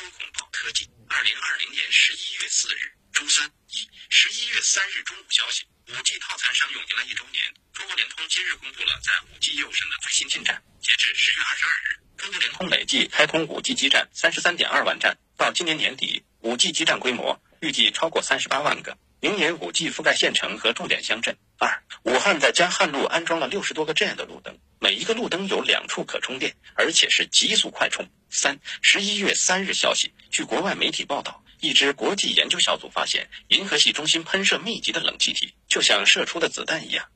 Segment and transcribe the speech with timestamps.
[0.00, 7.44] 秋恐报科技，二零二零年十一月四日，周三一十一月三日中午消息，五 G 套餐商用迎来一周年。
[7.74, 10.62] 中国联通今日公布了在五 G 业务上的最新进展。
[10.80, 18.96] 截至十月二十二日，中国联通累计开通五 G 基站三十三点二万站，到今年年底，五 G 基站规模预计超过三十八万个。
[19.22, 21.36] 明年五 G 覆盖县城和重点乡镇。
[21.58, 28.08] 二，武汉在江汉路安装了六十多个这样的路灯，每一个路灯有两处可充电，而且是极速快充。
[28.30, 37.06] 三，十一月三日消息，据国外媒体报道，一支国际研究小组发现，银河系中心喷射密集的冷气体，就像射出的子弹一样。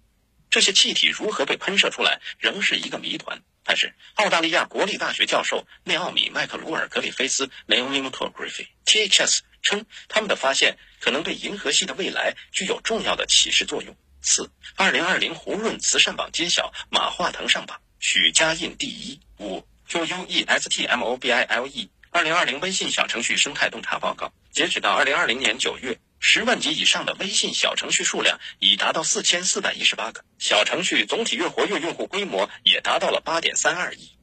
[0.51, 3.43] 这些气体如何被喷射出来，仍是一个谜团。
[3.65, 13.95] 但是，澳大利亚国立大学教授内奥米·麦克鲁尔·格里菲斯 （Naomi m c g r i f f i t h s） 称，他们的发现可能对银河系的未来具有重要的启示作用。
[14.23, 19.21] 四，二零二零胡润慈善榜揭晓，马化腾上榜，许家印第一。
[19.39, 25.95] 五，Q U E S T M O B I L E，二零二零微信小程序生态洞察报告，截止到二零二零年九月。
[26.21, 34.14] 十万级以上的微信小程序数量已达到四千四百一十八个，小程序总体月活跃用户规模也达到了八点三二亿。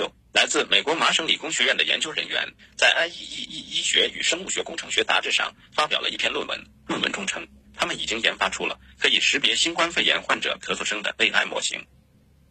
[0.00, 11.86] 六，来自美国麻省理工学院的研究人员在《IEEE 医学与生物学工程学杂志》上发表了一篇论文，论文中称，他们已经研发出了可以识别新冠肺炎患者咳嗽声的 AI 模型。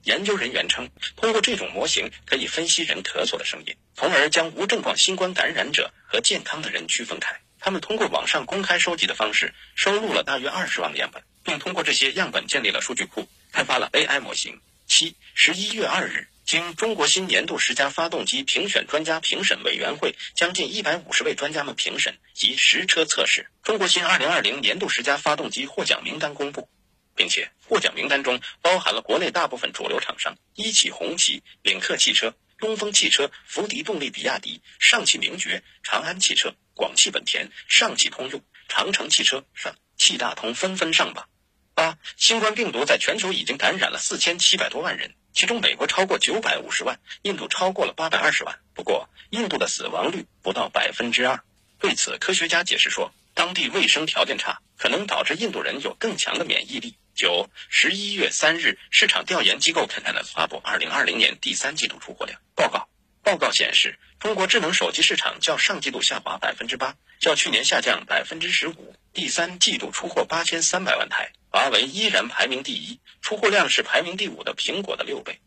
[0.04, 7.36] 研究人员称，通过这种模型可以分析人咳嗽的声音，从而将无症状新冠感染者和健康的人区分开。
[7.60, 14.62] 他们通过网上公开收集的方式收录了大约二十万个样本，并通过这些样本建立了数据库，开发了 AI 模型。
[14.86, 26.68] 七十一月二日，经中国新年度十佳发动机评选专家评审委员会将近一百五十位专家们评审及实车测试，中国新二零二零年度十佳发动机获奖名单公布，
[27.16, 36.56] 并且获奖名单中包含了国内大部分主流厂商：一汽红旗、领克汽车、东风汽车、福迪动力、比亚迪、上汽名爵、长安汽车。
[36.74, 41.28] 广汽本田、上汽通用、长城汽车、上汽大通纷纷上榜。
[41.76, 48.60] 八，新冠病毒在全球已经感染了四千七百多万人，其中美国超过九百五十万，印度超过了八百二十万。
[48.74, 51.42] 不过，印度的死亡率不到百分之二。
[51.80, 56.98] 对此，科学家解释说，当地卫生条件差，可能导致印度人有更强的免疫力。
[57.16, 62.90] 九，十一月三日，市场调研机构 Canal 发布二零二零年第三季度出货量报告。
[63.30, 68.96] 报告显示，中国智能手机市场较上季度下滑百分之八，较去年下降百分之十五。
[69.14, 75.40] 第三季度出货八千三百万台，华为依然排名第一，出货量是排名第五的苹果的六倍。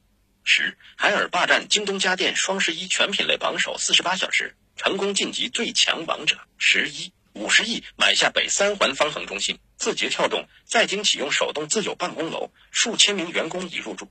[0.45, 6.39] 十，海尔霸占京东家电双十一全品类榜首四十八小时，成功晋级最强王者。
[6.59, 14.09] 十一，五十亿买下北三环方恒中心，字节跳动在京启用手动自有办公楼，数千名员工已入驻。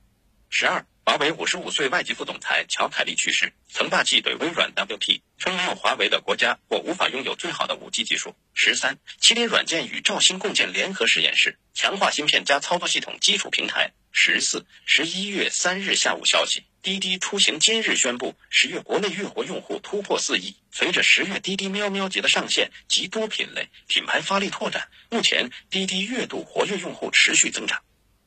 [0.50, 0.84] 十二。
[1.04, 8.36] 华为五十五岁外籍副总裁乔凯利去世，曾霸气怼微软 WP，称没有华为的国家或无法拥有最好的五 G 技术。
[8.54, 13.90] 十三，麒麟软件与兆芯共建联合实验室，强化芯片加操作系统基础平台。
[14.12, 20.54] 十四，十一月三日下午消息，滴滴出行今日宣布，十月国内月活用户突破四亿。
[20.70, 27.82] 随着十月滴滴喵喵节的上线及多品类品牌发力拓展，目前滴滴月度活跃用户持续增长。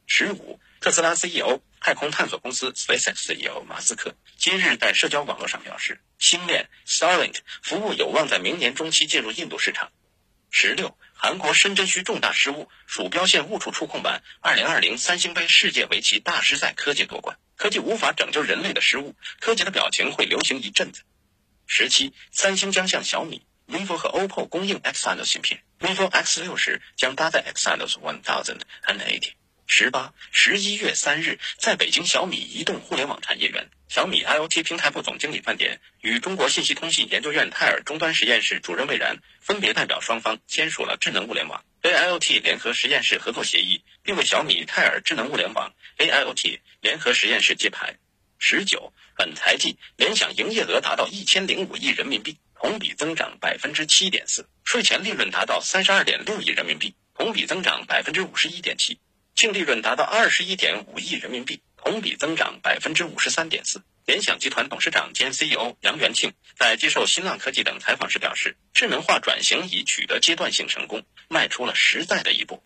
[0.07, 1.61] 十五，特斯拉 CEO。
[1.85, 9.91] 太空探索公司 SpaceX CEO 马斯克今日在社交网络上表示，星链 Starlink 服务有望在明年中期进入印度市场。
[10.49, 14.23] 十六，韩国深圳区重大失误，鼠标线误触触控板。
[14.41, 17.37] 二零二零三星杯世界围棋大师赛，科技夺冠。
[17.55, 21.03] 科技无法拯救人类的失误，科技的表情会流行一阵子。
[21.67, 29.33] 十七，三星将向小米、vivo 和 OPPO 供应 Exynos 芯片，vivo X 六十将搭载 Exynos One Thousand and Eighty。
[29.67, 47.97] 十八十一月三日，在北京小米移动互联网产业园，小米 IoT 平台部总经理范典与中国信息通信研究院泰尔终端实验室主任魏然分别代表双方签署了智能物联网 AIoT 联合实验室合作协议，并为小米泰尔智能物联网 AIoT 联合实验室揭牌。
[48.37, 58.99] 十九，本财季联想营业额达到一千零五亿人民币，同比增长百分之七点四，税前利润达到三十二点六亿人民币，同比增长百分之五十一点七。
[59.35, 63.83] 净利润达到二十一点五亿人民币，同比增长百分之五十三点四。
[64.05, 72.63] 联想集团董事长兼 CEO 杨元庆在接受新浪科技等采访时表示，智能化转型已取得阶段性成功，迈出了实在的一步。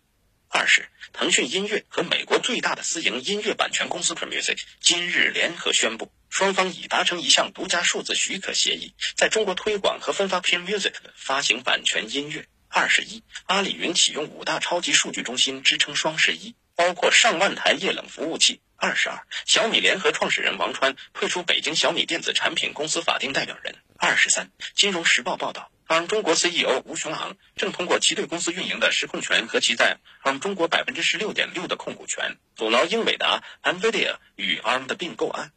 [0.48, 12.46] 二是腾讯音乐和美国最大的私营音乐版权公司 ProMusic 今日联合宣布，双方已达成一项独家数字许可协议，在中国推广和分发 p r m u s i c 发行版权音乐。
[12.70, 16.54] 二十一，阿里云启用五大超级数据中心支撑双十一。
[16.76, 18.62] 包括上万台液冷服务器。
[18.74, 23.74] 二十二，小米联合创始人王川退出北京小米电子产品公司法定代表人。
[23.98, 35.52] 二十三，金融时报报道，ARM 中国 CEO 吴雄昂正通过其对公司运营的实控权和其在 ARM 中国百分之十六点六的控股权，阻挠英伟达、NVIDIA 与 ARM 的并购案。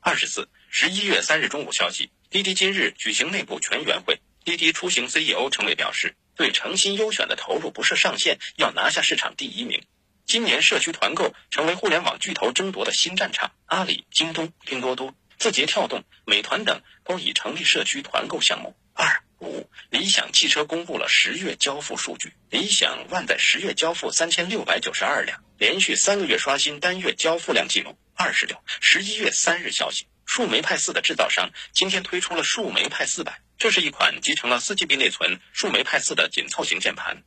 [0.00, 9.82] 二十四，十一月三日中午消息，滴滴今日举行内部全员会，滴滴出行 CEO 陈伟表示，对诚心优选的投入不设上限，要拿下市场第一名。
[10.26, 18.76] 今年社区团购成为互联网巨头争夺的新战场，阿里、京东、拼多多、字节跳动、美团等都已成立社区团购项目。
[18.92, 27.96] 二五，理想汽车公布了十月交付数据，理想 ONE 在十月交付三千六百九十二辆，连续三个月刷新单月交付量记录。
[28.14, 37.22] 二十六，十一月三日消息，树莓派四的制造商今天推出了树莓派四百，这是一款集成了四 GB 内存树莓派四的紧凑型键盘。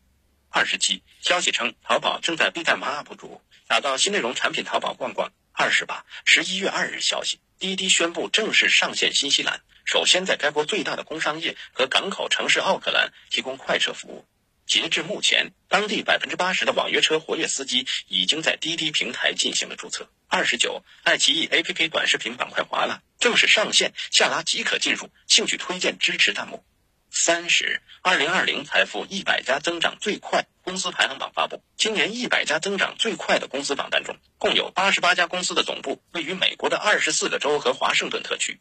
[0.49, 5.31] 二十七，消息称，淘宝正在 B 站挖 UP 主，打造新内容产品，淘宝逛逛。
[5.51, 14.25] 二十八，十一月二日消息，滴滴宣布正式上线新西兰，首先在该国最大的工商业和港口城市奥克兰提供快车服务。
[14.69, 20.07] 截至目前，当地百分之八十的网约车活跃司机已经在滴滴平台进行了注册。
[20.27, 26.63] 二十九，爱奇艺 APP 短视频板块划了，正式上线，下拉即可进入，兴趣推荐支持弹幕。
[27.09, 31.63] 三十二零二零财富一百家增长最快公司排行榜发布。
[31.75, 38.59] 今年一百家增长最快的公司榜单中，共有八十八家公司的总部位于美国的二十四个州和华盛顿特区，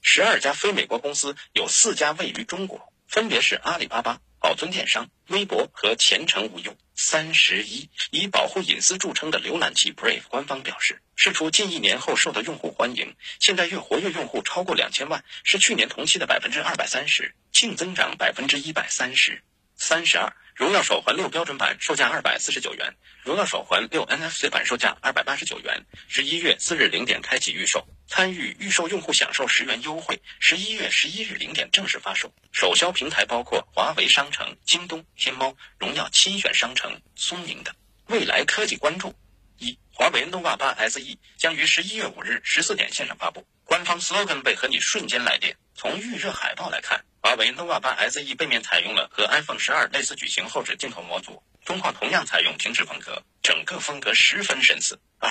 [0.00, 4.22] 十二家非美国公司有四家位于中国，分别是阿里巴巴。
[4.40, 6.76] 保存电商、微博和前程无忧。
[6.96, 19.42] 三十一，以保护隐私著称的浏览器 Brave 官方表示，事出近一年后受到用户欢迎，现在月活跃用户超过两千万，是去年同期的百分之二百三十，净增长百分之一百三十。
[19.76, 25.86] 三十二，荣耀手环六标准版售价二百四十九元，荣耀手环六 NFC 版售价二百八十九元。
[26.06, 30.20] 十一月四日零点开启预售，参与预售用户享受十元优惠。
[30.38, 37.74] 十一月十一日零点正式发售，首销平台包括华为商城、京东、天猫、荣耀亲选商城、苏宁等。
[38.08, 39.14] 未来科技关注：
[39.60, 41.00] 一，华为 nova 八 SE
[41.38, 45.56] 将于十一月五日十四点线上发布，官方 slogan 被和你瞬间来电。
[45.74, 47.04] 从预热海报来看。
[47.22, 54.98] 华为 nova 8 SE 背面采用了和 iPhone 十二类似矩形后置镜头模组，中框同样采用平直风格，整个风格十分神似。
[55.18, 55.30] 二，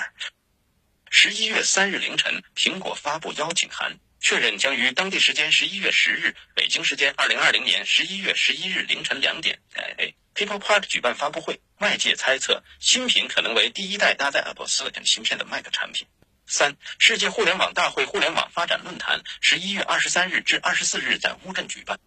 [1.10, 11.62] 十一月三日凌晨，苹果发布邀请函，确认将于当地时间十一月十日（北京时间二零二零年十一月十一日凌晨两点）在 People Park 举办发布会。
[11.80, 16.08] 外界猜测，新品可能为第一代搭载 Apple Silicon 芯片的 Mac 产品。
[16.46, 21.98] 三世界互联网大会互联网发展论坛十一月二十三日至二十四日在乌镇举办。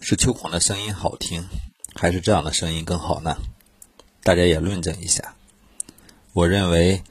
[0.00, 1.48] 是秋孔的声音好听，
[1.94, 3.36] 还是这样的声音更好呢？
[4.22, 5.34] 大家也论证一下。
[6.32, 7.02] 我认为，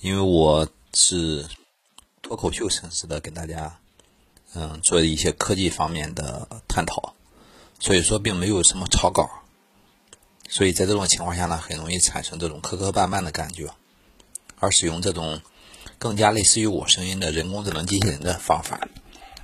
[0.00, 1.46] 因为我是
[2.20, 3.78] 脱口秀形式的跟大家，
[4.54, 7.14] 嗯，做一些科技方面的探讨，
[7.78, 9.41] 所以说并没有什么草稿，
[10.52, 13.70] 所以在这种情况下呢，很容易产生这种磕磕绊绊的感觉，
[14.58, 15.40] 而使用这种。
[15.98, 18.88] 更加类似于我声音的人工智能机器人的方法，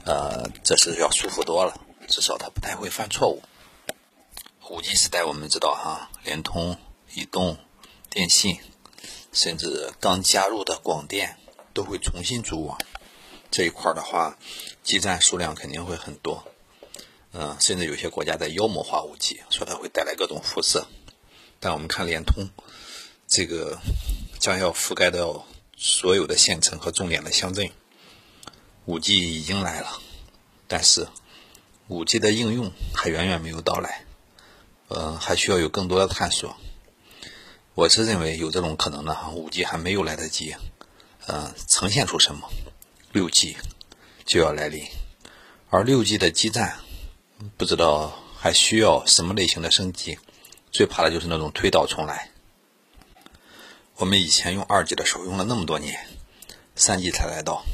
[0.05, 3.43] 呃，这是要舒服多了，至少它不太会犯错误。
[4.69, 6.76] 五 G 时代我们知道哈，联通、
[7.14, 7.56] 移动、
[8.10, 8.58] 电信，
[9.32, 11.38] 甚至刚加入的广电
[11.72, 12.76] 都会重新组网，
[13.50, 14.37] 这一块的话，
[14.82, 16.44] 基站数量肯定会很多。
[17.32, 20.86] 嗯，甚至有些国家在妖魔化五 G，说它会带来各种辐射。
[21.60, 22.48] 但我们看联通，
[23.27, 23.79] 这个
[24.38, 25.46] 将要覆盖到。
[25.81, 27.70] 所有的县城和重点的乡镇，
[28.86, 30.00] 五 G 已经来了，
[30.67, 31.06] 但是
[31.86, 34.05] 五 G 的应用还远远没有到来，
[34.88, 36.56] 呃，还需要有更多的探索。
[37.77, 40.56] 我是认为有这种可能的哈，五 G 还没有来得及，
[41.27, 42.50] 呃，呈现出什么，
[43.12, 43.56] 六 G
[44.27, 44.84] 就要来临，
[45.70, 46.81] 而六 G 的基站
[47.56, 50.19] 不知道还需要什么类型的升级，
[50.79, 52.31] 最怕的就是那种推倒重来。
[53.97, 56.06] 我们以前用二 G 的时候用了那么多年，
[56.77, 57.65] 三 G 才来到，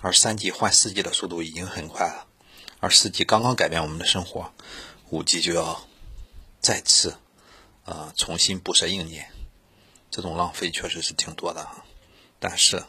[0.00, 2.26] 而三 G 换四 G 的速度已经很快了，
[2.80, 4.50] 而四 G 刚刚改变我们的生活，
[5.10, 5.86] 五 G 就要
[6.58, 7.18] 再次
[7.84, 9.30] 呃重新布设硬件，
[10.10, 11.84] 这种浪费确实是挺多的啊，
[12.38, 12.82] 但是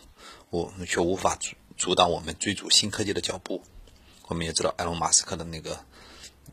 [0.51, 3.61] 我们却无法阻阻挡我们追逐新科技的脚步。
[4.29, 5.83] 我们也知道埃隆·马斯克的那个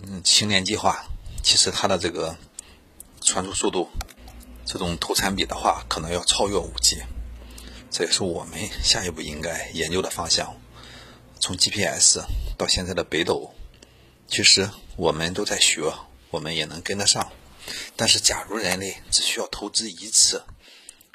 [0.01, 1.05] 嗯星链计划，
[1.45, 2.37] 其实他的这个
[3.23, 3.89] 传输速度。
[4.65, 7.03] 这种投产比的话，可能要超越五 G，
[7.91, 10.57] 这也是我们下一步应该研究的方向。
[11.41, 12.21] 从 GPS
[12.57, 13.53] 到现在的北斗，
[14.29, 15.93] 其实我们都在学，
[16.31, 17.33] 我们也能跟得上。
[17.97, 20.45] 但是，假如人类只需要投资一次，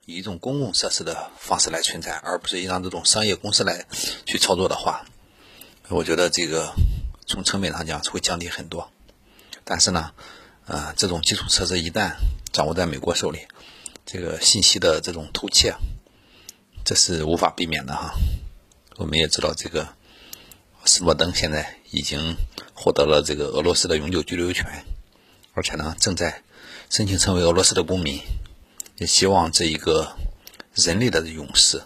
[0.06, 3.86] 以一种公共设施的方式来存在，而不是让这种商业公司来
[4.26, 5.06] 去操作的话，
[5.88, 6.74] 我觉得这个
[7.26, 8.92] 从成本上讲会降低很多。
[9.64, 10.14] 但是呢，
[10.68, 12.18] 啊，这种基础设施一旦
[12.52, 13.48] 掌握在美国手里，
[14.06, 15.74] 这个信息的这种偷窃，
[16.84, 18.14] 这是无法避免的哈。
[18.98, 19.88] 我们也知道，这个
[20.84, 22.36] 斯诺登现在已经
[22.74, 24.84] 获得了这个俄罗斯的永久居留权，
[25.54, 26.44] 而且呢，正在
[26.90, 28.20] 申请成为俄罗斯的公民。
[28.98, 30.18] 也希望这一个
[30.74, 31.82] 人类的勇士，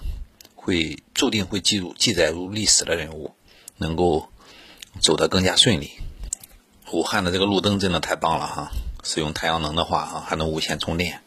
[0.56, 3.36] 会注定会记录记载入历史的人物，
[3.78, 4.30] 能够
[5.02, 5.92] 走得更加顺利。
[6.92, 8.72] 武汉的这个路灯真的太棒了哈！
[9.04, 11.22] 使用太阳能的话哈，还能无线充电。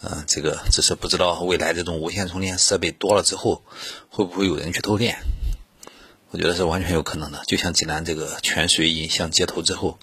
[0.00, 3.62] 嗯，这个只是不知道未来这种无线充电设备多了之后，
[4.08, 5.18] 会不会有人去偷电？
[6.30, 7.42] 我觉得是完全有可能的。
[7.46, 9.98] 就像济南这个泉水引向街头之后，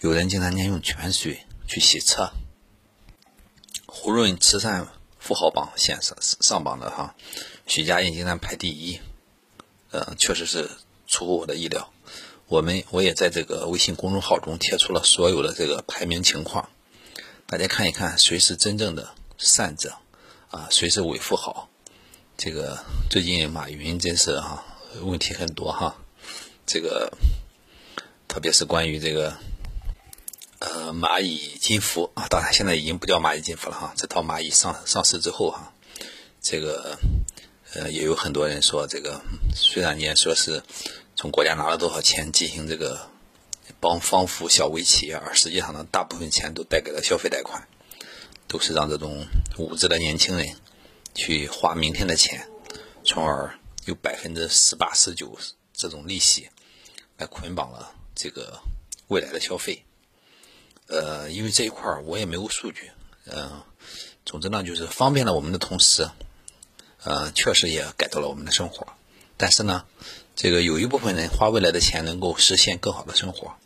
[0.00, 2.30] 有人经常间用泉水去洗车。
[3.86, 4.86] 胡润慈善
[5.18, 7.14] 富豪榜显示上榜的哈，
[7.66, 9.00] 许家印竟然排第一，
[9.90, 10.70] 呃，确实是
[11.08, 11.92] 出乎我的意料。
[12.48, 16.70] 我们我也在这个微信公众号中贴出了所有的这个排名情况，
[17.46, 19.94] 大家看一看谁是真正的善者
[20.50, 21.68] 啊，谁是伪富豪。
[22.36, 22.78] 这个
[23.10, 24.64] 最近马云真是哈
[25.02, 25.96] 问题很多哈，
[26.66, 27.12] 这个
[28.26, 29.36] 特别是关于这个。
[30.60, 33.94] 呃，蚂蚁金服啊，当然现在已经不叫蚂蚁金服了哈。
[33.96, 35.72] 这套蚂蚁上上市之后哈，
[36.42, 36.98] 这个
[37.74, 39.20] 呃也有很多人说，这个
[39.54, 40.64] 虽然也说是
[41.18, 43.10] 从国家拿了多少钱进行这个
[43.80, 47.66] 帮帮扶小微企业，而实际上呢，大部分钱都贷给了消费贷款，
[48.46, 50.54] 都是让这种无知的年轻人
[51.16, 52.48] 去花明天的钱，
[53.04, 55.36] 从而有百分之十八、十九
[55.72, 56.50] 这种利息
[57.16, 58.60] 来捆绑了这个
[59.08, 59.84] 未来的消费。
[60.86, 62.92] 呃，因为这一块儿我也没有数据，
[63.24, 63.60] 嗯，
[64.24, 66.08] 总之呢，就是方便了我们的同时，
[67.02, 68.86] 呃，确实也改造了我们的生活。
[69.36, 69.84] 但是呢，
[70.38, 73.56] 这个有一部分人花未来的钱能够实现更好的生活，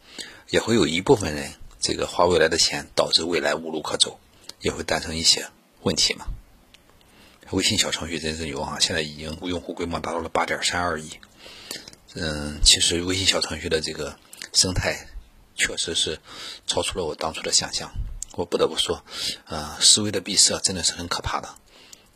[0.49, 4.19] 也会有一部分人这个花未来的钱导致未来无路可走，
[4.63, 5.49] 也会诞生一些
[5.83, 6.25] 问题嘛。
[7.51, 8.79] 微信小程序真是牛啊！
[8.81, 11.11] 现在已经用户规模达到了八点三二亿。
[12.15, 14.17] 嗯，其实微信小程序的这个
[14.55, 15.09] 生态。
[15.55, 16.19] 确实是
[16.67, 17.93] 超出了我当初的想象，
[18.37, 19.05] 我不得不说，
[19.45, 21.57] 呃，思维的闭塞真的是很可怕的。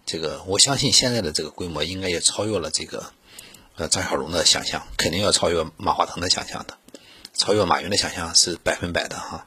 [0.06, 3.12] 这个我相信现在的这个规模应该也超越了这个，
[3.76, 6.78] 呃，张小龙的想象，肯定要超越马化腾的想象的，
[7.34, 9.46] 超越马云的想象是百分百的哈。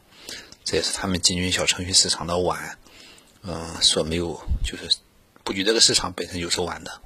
[0.63, 2.77] 这也是他们进军小程序市场的晚，
[3.41, 4.97] 嗯，所没有就是
[5.43, 7.01] 布局这个市场本身就是晚的。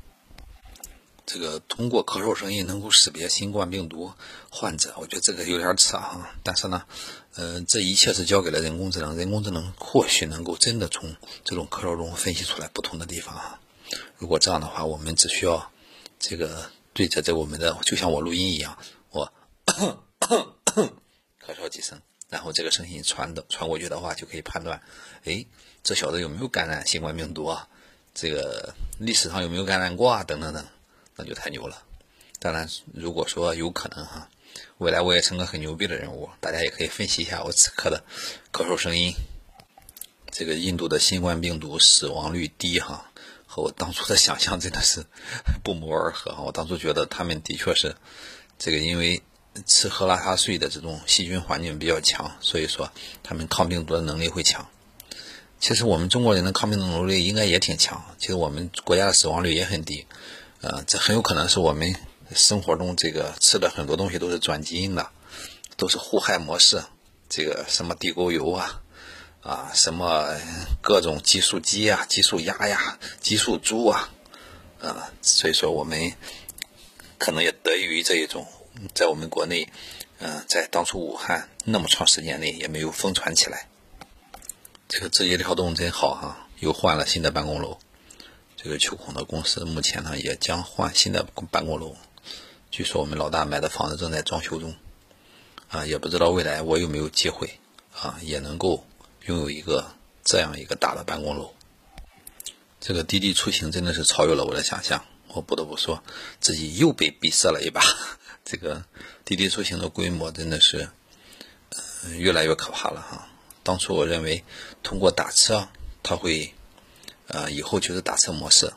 [1.26, 4.12] 这个通过咳嗽声音能够识别新冠病毒
[4.52, 6.30] 患者，我觉得这个有点扯哈。
[6.44, 6.84] 但是呢，
[7.36, 11.16] 呃，这一切是交给了人工智能，人工智能或许能够真的从
[11.46, 13.62] 这种咳嗽中分析出来不同的地方哈。
[14.18, 15.72] 如果这样的话，我们只需要
[16.20, 18.78] 这个对着这我们的，就像我录音一样，
[19.10, 19.32] 我
[19.66, 19.98] 咳
[21.48, 24.82] 嗽几声，然后这个声音传的传过去的话，就可以判断，
[25.26, 25.46] 哎，
[25.84, 27.68] 这小子有没有感染新冠病毒啊？
[28.14, 30.24] 这个历史上有没有感染过啊？
[30.24, 30.66] 等等等。
[31.16, 31.84] 那就太牛了。
[32.40, 34.30] 当然，如果说有可能哈，
[34.80, 38.04] 未来我也成个很牛逼的人物，大家也可以分析一下我此刻的
[38.52, 39.14] 咳嗽声音。
[40.32, 43.12] 这个印度的新冠病毒死亡率低哈，
[43.54, 45.06] 和我当初的想象真的是
[45.64, 46.42] 不谋而合哈。
[46.42, 47.96] 我当初觉得他们的确是
[48.58, 49.22] 这个，因为
[49.68, 52.92] 吃喝拉撒睡的这种细菌环境比较强，所以说
[53.22, 54.68] 他们抗病毒的能力会强。
[55.60, 60.08] 其实我们中国人的抗病毒能力应该也挺强，其实我们国家的死亡率也很低。
[60.62, 61.96] 呃，这很有可能是我们
[62.34, 65.12] 生活中这个吃的很多东西都是转基因的，
[65.78, 66.84] 都是互害模式。
[67.30, 68.82] 这个什么地沟油啊，
[69.44, 70.40] 啊，什么
[70.82, 74.10] 各种激素鸡呀、激素鸭呀、激素猪啊，
[74.82, 76.14] 啊，所以说我们
[77.18, 78.48] 可能也得益于这一种，
[78.94, 79.68] 在我们国内，
[80.20, 83.68] 嗯，在当初武汉那么长时间内也没有疯传起来。
[84.88, 87.80] 这个字节跳动真好哈，又换了新的办公楼。
[88.56, 91.98] 这个秋孔的公司目前呢也将换新的办公楼，
[92.72, 94.74] 据说我们老大买的房子正在装修中，
[95.68, 97.60] 啊，也不知道未来我有没有机会
[97.94, 98.86] 啊，也能够
[99.26, 101.54] 拥有一个这样一个大的办公楼。
[102.80, 106.04] 这个滴滴出行真的是超越了我的想象，我不得不说
[106.40, 107.82] 自己又被闭塞了一把。
[108.46, 108.86] 这个
[109.26, 110.90] 滴滴出行的规模真的是，
[112.18, 113.30] 越来越可怕了哈。
[113.64, 114.44] 当初我认为
[114.82, 115.70] 通过打车
[116.02, 116.54] 它会。
[117.26, 118.74] 呃，以后就是打车模式，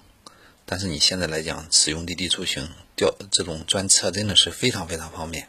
[0.65, 5.49] 但是你现在来讲，使用滴滴出行调这种专车真的是非常非常方便。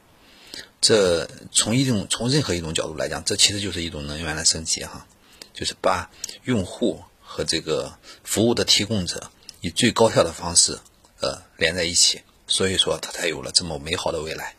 [0.79, 5.07] 这从一种从任何一种角度来讲，这其实就是一种能源的升级哈，
[5.53, 6.09] 就是把
[6.43, 9.31] 用户和这个服务的提供者
[9.61, 10.79] 以最高效的方式
[11.19, 14.55] 呃连在一起，所以说它才有了这么美好的未来。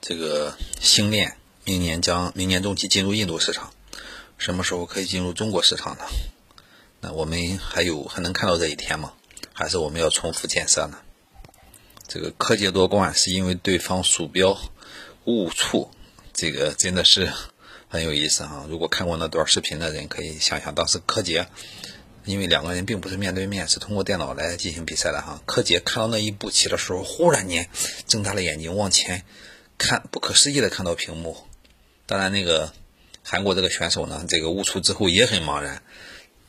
[0.00, 3.72] 这个星链明年将明年中期进入印度市场，
[4.36, 6.04] 什么时候可以进入中国市场呢？
[7.00, 9.14] 那我们还有还能看到这一天吗？
[9.54, 10.98] 还是我们要重复建设呢？
[12.06, 14.58] 这个柯洁夺冠是因为对方鼠标
[15.24, 15.90] 误触，
[16.32, 17.32] 这个真的是
[17.88, 18.66] 很有意思哈。
[18.68, 21.46] 如果看过那段视频的人可以想想，当时柯洁
[22.24, 25.42] 因为两个人并不是面对面，是通过电脑来进行比赛的哈。
[25.44, 27.68] 柯洁看到那一步棋的时候，忽然间
[28.06, 29.24] 睁大了眼睛往前
[29.76, 31.36] 看，不可思议的看到屏幕。
[32.06, 32.72] 当然，那个
[33.22, 35.82] 韩国这个选手呢，这个误触之后也很茫然。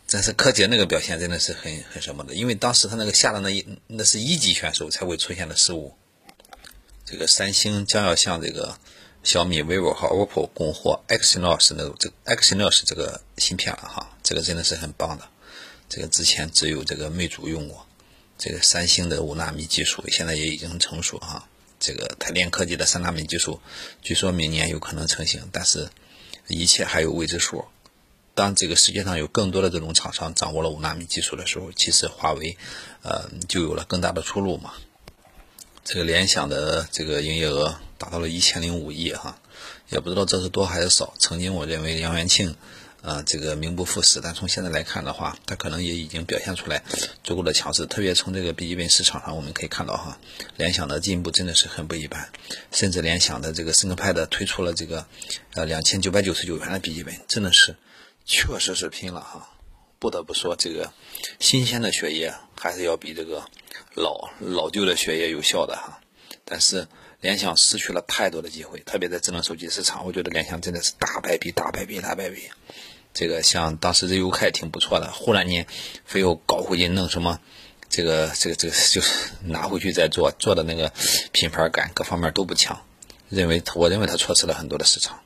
[0.10, 5.96] 但是柯洁那个表现真的是很很什么的，因为当时他那个下的那一那是一级选手才会出现的失误。
[7.06, 8.78] 这个三星将要向这个
[9.24, 15.28] 小米、vivo 和 OPPO 供货 Exynos 那种这 Exynos 这个芯片了哈，这个真的是很棒的。
[15.90, 17.86] 这个之前只有这个魅族用过，
[18.38, 21.48] 这个三星的五纳米技术现在也已经成熟哈。
[21.80, 23.60] 这个台电科技的三纳米技术，
[24.02, 25.90] 据说明年有可能成型，但是
[26.48, 27.66] 一切还有未知数。
[28.34, 32.58] 当这个世界上有更多的这种厂商掌握了五纳米技术的时候，其实华为，
[33.04, 34.74] 呃，就有了更大的出路嘛。
[35.84, 39.40] 这个联想的这个营业额达到了一千零五亿哈，
[39.90, 41.14] 也不知道这是多还是少。
[41.20, 42.56] 曾经我认为杨元庆，
[43.02, 46.84] 呃，这个名不副实，但从现在来看的话，他可能也已经表现出来
[47.24, 47.86] 足够的强势。
[47.86, 50.18] 特别从这个笔记本市场上，我们可以看到哈，
[50.56, 52.30] 联想的进步真的是很不一般。
[52.72, 55.06] 甚至联想的这个 ThinkPad 推出了这个，
[55.54, 57.76] 呃，两千九百九十九元的笔记本，真的是。
[58.26, 59.50] 确实是拼了哈，
[60.00, 60.94] 不得不说，这个
[61.40, 63.44] 新鲜的血液还是要比这个
[63.96, 66.00] 老老旧的血液有效的哈。
[66.46, 66.88] 但是
[67.22, 72.50] 联想失去了太多的机会，特别在智能手机市场，我觉得联想真的是大败笔、大败笔、大败笔。
[73.14, 75.68] 这个像当时这 UK 挺不错的，忽然间
[76.04, 77.40] 非要搞回去弄什么，
[77.88, 80.92] 这个这个这个 就是拿回去再做，做的那个
[81.32, 82.86] 品牌感各方面都不强，
[83.30, 85.20] 认为我认为他错失了很多的市场。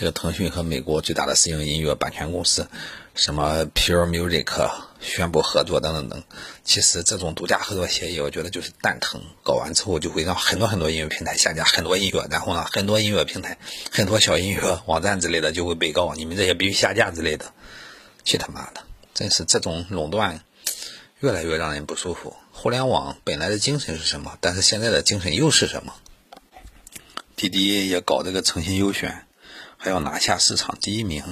[0.00, 2.66] 这个腾讯和美国最大的私营音乐版权公司，
[3.14, 6.24] 什么 Pure Music 宣布合作等等等。
[6.64, 9.20] 其实这种独家合作协议，我觉得就是蛋疼。
[9.42, 13.58] 搞完之后就会让很多很多音乐平台下架很多音乐，然后呢，很多音乐平台、
[13.92, 17.52] 很多小音乐网站之类的就会被告你们这些必须下架之类的。
[18.24, 18.80] 去他妈的！
[19.12, 20.42] 真是这种垄断
[21.18, 22.34] 越来越让人不舒服。
[22.52, 24.38] 互联网本来的精神是什么？
[24.40, 25.92] 但是现在的精神又是什么？
[27.36, 29.26] 滴滴也搞这个诚信优选。
[29.82, 31.24] 还要拿下市场第一名，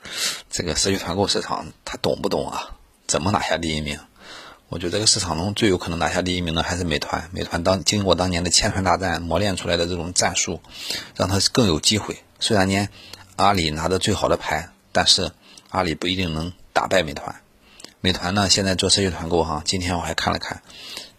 [0.48, 2.70] 这个社区团购市场他懂不懂啊？
[3.06, 4.00] 怎么拿下第一名？
[4.70, 7.28] 我觉得这个市场中最有可能拿下第一名的还是美团。
[7.30, 10.62] 美团当经过当年的千团大战磨练出来的这种战术，
[11.14, 12.16] 让他更有机会。
[12.38, 12.88] 虽然呢，
[13.36, 15.30] 阿里拿的最好的牌，但是
[15.68, 17.42] 阿里不一定能打败美团。
[18.00, 20.62] 美团呢，现在做社区团购哈，今天我还看了看。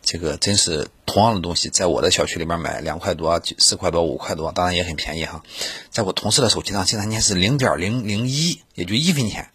[0.02, 5.44] 这个真是同样的东西，在我的小区里面买两块多、四块多、五块多，当然也很便宜哈。
[5.90, 9.52] 在我同事的手机上，竟然间是零点零零一，也就一分钱，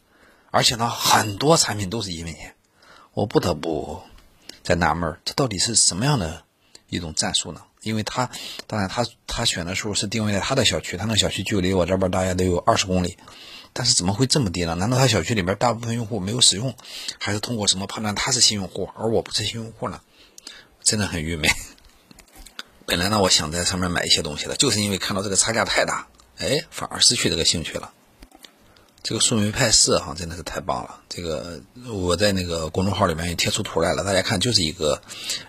[0.50, 2.54] 而且呢，很多产品都是一分钱。
[3.12, 4.02] 我不得不
[4.62, 6.44] 在纳闷，这到底是什么样的
[6.88, 7.62] 一种战术呢？
[7.82, 8.30] 因为他，
[8.66, 13.16] 当然他他选的时候是定位在他的小区，他那小区距离我这边大概都有二十公里，
[13.72, 14.74] 但是怎么会这么低呢？
[14.74, 16.74] 难道他小区里边大部分用户没有使用，
[17.18, 20.00] 还是通过什么判断他是新用户，而我不是新用户呢？
[20.86, 21.50] 真的很郁闷。
[22.86, 26.06] 本来呢，我想在上面买一些东西的，就是因为看到这个差价太大，
[26.38, 27.92] 哎，反而失去这个兴趣了。
[29.02, 31.00] 这个树莓派四哈真的是太棒了。
[31.08, 35.02] 这个我在那个公众号里面也贴出图来了，大家看，就是一个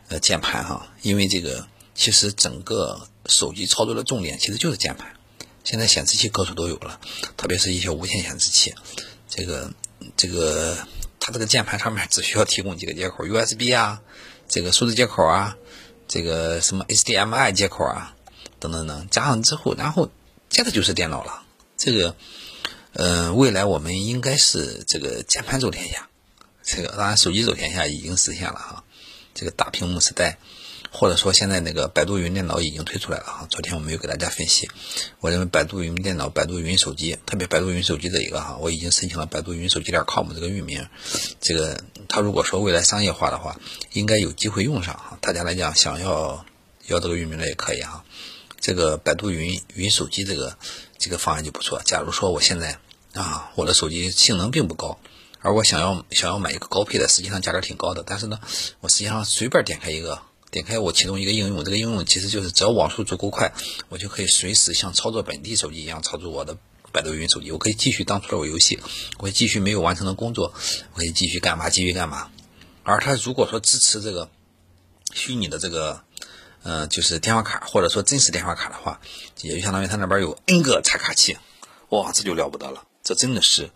[0.08, 0.88] 呃键盘哈。
[1.04, 5.14] 因为这个其实整个手机操作的重点其实就是键盘。
[5.64, 7.00] 现在显示器各处都有了，
[7.36, 8.74] 特别是一些无线显示器。
[9.30, 9.72] 这个
[10.16, 10.76] 这个
[11.20, 14.02] 它这个键盘上面只需要提供几个接口，USB 啊。
[14.48, 15.58] 这个数字接口啊，
[16.08, 18.16] 这个什么 HDMI 接口啊，
[18.60, 20.10] 等等等，加上之后，然后
[20.50, 21.44] 接的就是电脑了。
[21.78, 22.16] 这个，
[22.94, 26.10] 呃，未来我们应该是这个键盘走天下，
[26.64, 28.84] 这个当然手机走天下已经实现了哈，
[29.34, 30.38] 这个大屏幕时代。
[30.90, 33.48] 或者说，现在那个百度云电脑已经推出来了哈。
[33.50, 34.70] 昨天我没有给大家分析，
[35.20, 40.88] 我认为百度云电脑、百度云手机，特别百度云手机这一个哈，我已经申请了百度云手机点 com 这个域名。
[41.42, 43.60] 这个它如果说未来商业化的话，
[43.94, 45.18] 应该有机会用上哈。
[45.22, 46.46] 大家来讲，想要
[46.88, 48.04] 要这个域名的也可以哈。
[48.60, 50.58] 这个百度云云手机这个
[50.98, 51.82] 这个方案就不错。
[51.84, 52.80] 假如说我现在
[53.14, 55.00] 啊，我的手机性能并不高，
[55.42, 58.40] 而我想要想要买一个高配的，实际上价格挺高的，但是呢，
[58.80, 60.22] 我实际上随便点开一个。
[60.50, 63.52] 点开我其中一个应用，这个应用其实就是只要网速足够快，
[63.90, 66.58] 我就可以随时像操作本地手机一样操作我的
[66.98, 68.80] 百度云手机，我可以继续当初的我游戏，
[69.20, 70.52] 我可以继续没有完成的工作，
[70.94, 72.32] 我可以继续干嘛继续干嘛。
[72.82, 74.32] 而它如果说支持这个
[75.14, 76.02] 虚拟的这个，
[76.64, 79.00] 呃，就是电话卡或者说真实电话卡的话，
[79.44, 81.38] 也就相当于它那边有 N 个插卡器，
[81.90, 83.70] 哇，这就了不得了，这真的是，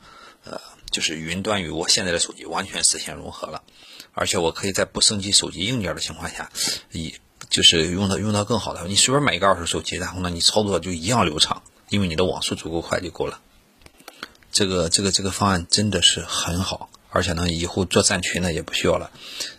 [0.43, 3.61] 呃，就是云端与我现在的手机完全实现融合了，
[4.13, 6.51] 而且我可以在不升级手机硬件的情况下，
[6.91, 7.13] 以
[7.49, 13.41] 就是用到用到更好的，你随便买一个二手手机，然后呢，你操作就一样流畅，因为你的网速足够快就够了。
[14.51, 19.11] 这个这个这个方案真的是很好，而且呢，以后做站群呢也不需要了。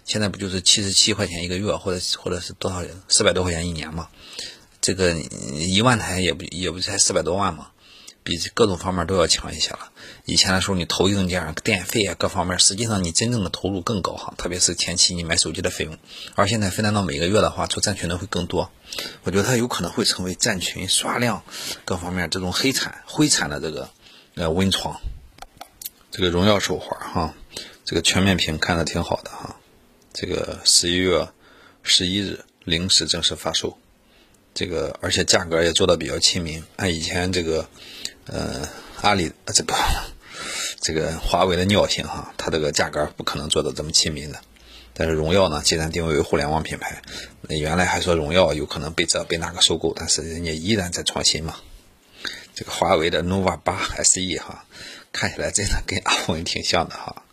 [0.05, 4.09] 现在不就是七十七块钱一个月，或者或者是多少四百多块钱一年嘛？
[4.81, 7.68] 这个一万台也不也不才四百多万嘛？
[8.24, 9.90] 比各种方面都要强一些了。
[10.24, 15.98] 以前的时候你投硬件、电费啊各方面，实际上你真正的投入更高哈，特别是前期你买手机的费用。
[16.35, 18.70] 而现在分担到每个月的话，做站群的会更多。
[19.24, 21.42] 我觉得它有可能会成为站群刷量
[21.85, 23.90] 各方面这种黑产灰产的这个
[24.35, 25.00] 呃温床。
[26.11, 27.35] 这个荣耀手环哈，
[27.85, 29.56] 这个全面屏看着挺好的哈。
[30.12, 31.28] 这个十一月
[31.82, 33.78] 十一日零时正式发售。
[34.55, 37.69] 这个而且价格也做的比较亲民，按以前这个。
[38.27, 38.69] 呃，
[39.01, 39.75] 阿里这个
[40.81, 44.41] 这个华为的尿性哈，它这个价格不可能做的这么亲民的。
[44.95, 47.03] 但是荣耀呢，既然定位为互联网品牌，
[47.41, 51.57] 那原来还说荣耀有可能被这被那个收购，但是人家依然在创新嘛。
[52.55, 54.67] 这个华为的 nova 八 SE 哈，
[55.11, 57.25] 看起来真的跟 iPhone 挺像的哈，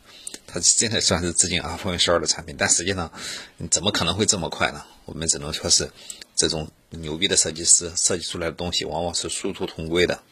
[0.48, 3.12] 它真的算是致敬 iPhone 十二的产品，但实际上
[3.70, 4.84] 怎么可能会这么快呢？
[5.06, 5.92] 我们只能说是
[6.36, 10.24] 这种牛逼的设计师设计出来的东西，往往是殊途同归的。